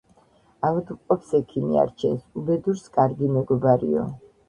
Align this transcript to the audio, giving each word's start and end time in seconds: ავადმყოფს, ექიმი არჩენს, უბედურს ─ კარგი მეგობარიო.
ავადმყოფს, 0.69 1.29
ექიმი 1.41 1.79
არჩენს, 1.83 2.25
უბედურს 2.43 2.85
─ 2.91 2.93
კარგი 2.99 3.35
მეგობარიო. 3.39 4.13